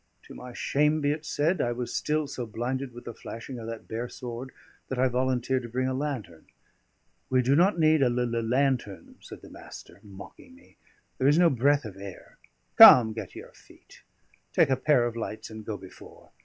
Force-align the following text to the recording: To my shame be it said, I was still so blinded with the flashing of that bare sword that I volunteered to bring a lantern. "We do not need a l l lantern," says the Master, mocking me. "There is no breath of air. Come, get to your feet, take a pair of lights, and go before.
To 0.23 0.33
my 0.33 0.51
shame 0.51 0.99
be 0.99 1.11
it 1.11 1.27
said, 1.27 1.61
I 1.61 1.73
was 1.73 1.93
still 1.93 2.25
so 2.25 2.47
blinded 2.47 2.91
with 2.91 3.05
the 3.05 3.13
flashing 3.13 3.59
of 3.59 3.67
that 3.67 3.87
bare 3.87 4.09
sword 4.09 4.49
that 4.87 4.97
I 4.97 5.07
volunteered 5.07 5.61
to 5.61 5.69
bring 5.69 5.87
a 5.87 5.93
lantern. 5.93 6.47
"We 7.29 7.43
do 7.43 7.55
not 7.55 7.77
need 7.77 8.01
a 8.01 8.05
l 8.05 8.19
l 8.19 8.41
lantern," 8.41 9.17
says 9.21 9.41
the 9.41 9.51
Master, 9.51 9.99
mocking 10.01 10.55
me. 10.55 10.77
"There 11.19 11.27
is 11.27 11.37
no 11.37 11.51
breath 11.51 11.85
of 11.85 11.97
air. 11.97 12.39
Come, 12.77 13.13
get 13.13 13.33
to 13.33 13.39
your 13.41 13.53
feet, 13.53 14.01
take 14.53 14.71
a 14.71 14.75
pair 14.75 15.05
of 15.05 15.15
lights, 15.15 15.51
and 15.51 15.63
go 15.63 15.77
before. 15.77 16.31